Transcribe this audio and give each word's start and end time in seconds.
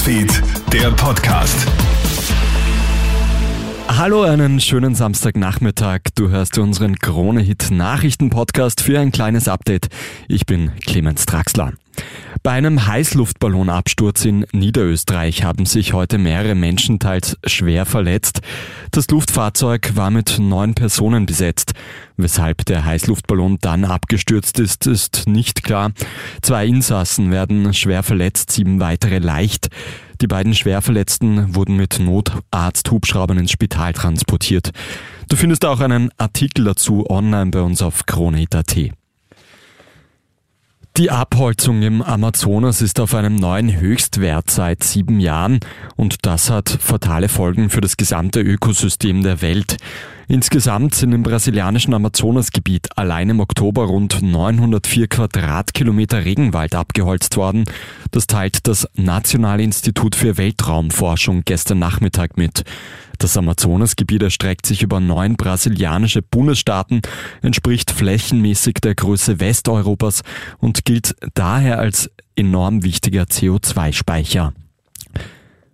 Newsfeed, 0.00 0.42
der 0.72 0.90
Podcast. 0.92 1.66
Hallo, 3.86 4.22
einen 4.22 4.58
schönen 4.58 4.94
Samstagnachmittag. 4.94 6.00
Du 6.14 6.30
hörst 6.30 6.56
unseren 6.56 6.96
Krone-Hit 6.96 7.70
Nachrichten-Podcast 7.70 8.80
für 8.80 8.98
ein 8.98 9.12
kleines 9.12 9.46
Update. 9.46 9.88
Ich 10.26 10.46
bin 10.46 10.72
Clemens 10.86 11.26
Draxler. 11.26 11.74
Bei 12.42 12.52
einem 12.52 12.86
Heißluftballonabsturz 12.86 14.24
in 14.24 14.46
Niederösterreich 14.52 15.44
haben 15.44 15.66
sich 15.66 15.92
heute 15.92 16.16
mehrere 16.16 16.54
Menschen 16.54 16.98
teils 16.98 17.36
schwer 17.44 17.84
verletzt. 17.84 18.40
Das 18.92 19.08
Luftfahrzeug 19.08 19.94
war 19.94 20.10
mit 20.10 20.38
neun 20.38 20.74
Personen 20.74 21.26
besetzt. 21.26 21.74
Weshalb 22.16 22.64
der 22.64 22.86
Heißluftballon 22.86 23.58
dann 23.60 23.84
abgestürzt 23.84 24.58
ist, 24.58 24.86
ist 24.86 25.24
nicht 25.26 25.64
klar. 25.64 25.92
Zwei 26.40 26.66
Insassen 26.66 27.30
werden 27.30 27.74
schwer 27.74 28.02
verletzt, 28.02 28.52
sieben 28.52 28.80
weitere 28.80 29.18
leicht. 29.18 29.68
Die 30.22 30.26
beiden 30.26 30.54
Schwerverletzten 30.54 31.54
wurden 31.54 31.76
mit 31.76 31.98
Notarzt-Hubschraubern 31.98 33.36
ins 33.36 33.50
Spital 33.52 33.92
transportiert. 33.92 34.70
Du 35.28 35.36
findest 35.36 35.66
auch 35.66 35.80
einen 35.80 36.10
Artikel 36.16 36.64
dazu 36.64 37.04
online 37.10 37.50
bei 37.50 37.60
uns 37.60 37.82
auf 37.82 38.06
kronehit.at. 38.06 38.99
Die 40.96 41.10
Abholzung 41.10 41.82
im 41.82 42.02
Amazonas 42.02 42.82
ist 42.82 42.98
auf 42.98 43.14
einem 43.14 43.36
neuen 43.36 43.80
Höchstwert 43.80 44.50
seit 44.50 44.82
sieben 44.82 45.20
Jahren 45.20 45.60
und 45.94 46.26
das 46.26 46.50
hat 46.50 46.68
fatale 46.68 47.28
Folgen 47.28 47.70
für 47.70 47.80
das 47.80 47.96
gesamte 47.96 48.40
Ökosystem 48.40 49.22
der 49.22 49.40
Welt. 49.40 49.76
Insgesamt 50.30 50.94
sind 50.94 51.10
im 51.10 51.24
brasilianischen 51.24 51.92
Amazonasgebiet 51.92 52.96
allein 52.96 53.30
im 53.30 53.40
Oktober 53.40 53.86
rund 53.86 54.22
904 54.22 55.08
Quadratkilometer 55.08 56.24
Regenwald 56.24 56.76
abgeholzt 56.76 57.36
worden. 57.36 57.64
Das 58.12 58.28
teilt 58.28 58.68
das 58.68 58.88
Nationale 58.94 59.64
Institut 59.64 60.14
für 60.14 60.38
Weltraumforschung 60.38 61.42
gestern 61.44 61.80
Nachmittag 61.80 62.36
mit. 62.36 62.62
Das 63.18 63.36
Amazonasgebiet 63.36 64.22
erstreckt 64.22 64.66
sich 64.66 64.84
über 64.84 65.00
neun 65.00 65.34
brasilianische 65.34 66.22
Bundesstaaten, 66.22 67.02
entspricht 67.42 67.90
flächenmäßig 67.90 68.74
der 68.84 68.94
Größe 68.94 69.40
Westeuropas 69.40 70.22
und 70.58 70.84
gilt 70.84 71.16
daher 71.34 71.80
als 71.80 72.08
enorm 72.36 72.84
wichtiger 72.84 73.24
CO2-Speicher. 73.24 74.52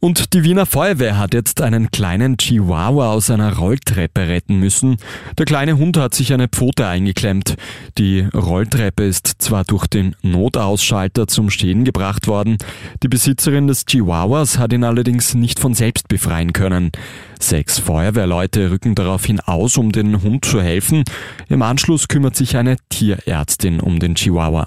Und 0.00 0.32
die 0.32 0.44
Wiener 0.44 0.66
Feuerwehr 0.66 1.18
hat 1.18 1.34
jetzt 1.34 1.60
einen 1.60 1.90
kleinen 1.90 2.36
Chihuahua 2.36 3.12
aus 3.12 3.30
einer 3.30 3.56
Rolltreppe 3.56 4.28
retten 4.28 4.60
müssen. 4.60 4.96
Der 5.36 5.44
kleine 5.44 5.76
Hund 5.76 5.96
hat 5.96 6.14
sich 6.14 6.32
eine 6.32 6.48
Pfote 6.48 6.86
eingeklemmt. 6.86 7.56
Die 7.98 8.20
Rolltreppe 8.20 9.04
ist 9.04 9.26
zwar 9.38 9.64
durch 9.64 9.86
den 9.88 10.14
Notausschalter 10.22 11.26
zum 11.26 11.50
Stehen 11.50 11.84
gebracht 11.84 12.28
worden, 12.28 12.58
die 13.02 13.08
Besitzerin 13.08 13.66
des 13.66 13.86
Chihuahuas 13.86 14.58
hat 14.58 14.72
ihn 14.72 14.84
allerdings 14.84 15.34
nicht 15.34 15.58
von 15.58 15.74
selbst 15.74 16.08
befreien 16.08 16.52
können. 16.52 16.92
Sechs 17.40 17.78
Feuerwehrleute 17.78 18.70
rücken 18.70 18.94
daraufhin 18.94 19.40
aus, 19.40 19.76
um 19.76 19.92
den 19.92 20.22
Hund 20.22 20.44
zu 20.44 20.60
helfen. 20.60 21.04
Im 21.48 21.62
Anschluss 21.62 22.08
kümmert 22.08 22.36
sich 22.36 22.56
eine 22.56 22.76
Tierärztin 22.88 23.80
um 23.80 23.98
den 23.98 24.14
Chihuahua. 24.14 24.66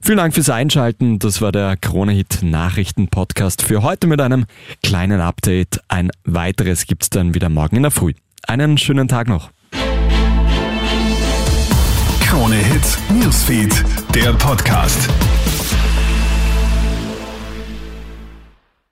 Vielen 0.00 0.18
Dank 0.18 0.34
fürs 0.34 0.50
Einschalten. 0.50 1.18
Das 1.18 1.40
war 1.42 1.52
der 1.52 1.76
Kronehit 1.76 2.38
Nachrichten 2.42 3.08
Podcast 3.08 3.62
für 3.62 3.82
heute 3.82 4.06
mit 4.06 4.20
einem 4.20 4.46
kleinen 4.82 5.20
Update. 5.20 5.80
Ein 5.88 6.10
weiteres 6.24 6.86
gibt's 6.86 7.10
dann 7.10 7.34
wieder 7.34 7.48
morgen 7.48 7.76
in 7.76 7.82
der 7.82 7.90
Früh. 7.90 8.14
Einen 8.46 8.78
schönen 8.78 9.08
Tag 9.08 9.28
noch. 9.28 9.50
Kronehit 12.20 12.98
Newsfeed, 13.10 13.84
der 14.14 14.32
Podcast. 14.34 15.08